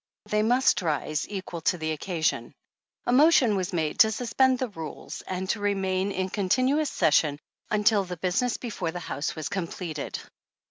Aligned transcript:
They 0.25 0.41
must 0.41 0.81
rise 0.81 1.27
equal 1.29 1.61
to 1.61 1.77
the 1.77 1.91
occasion. 1.91 2.55
A 3.05 3.11
motion 3.13 3.55
was 3.55 3.71
made 3.71 3.99
to 3.99 4.09
suspend 4.11 4.57
the 4.57 4.69
rules, 4.69 5.21
and 5.27 5.47
to 5.51 5.59
re 5.59 5.75
^ 5.75 5.77
main 5.77 6.11
in 6.11 6.29
continuous 6.31 6.89
session 6.89 7.37
until 7.69 8.03
the 8.03 8.17
business 8.17 8.57
before 8.57 8.89
the 8.89 8.99
House 8.99 9.35
was 9.35 9.47
completed. 9.47 10.17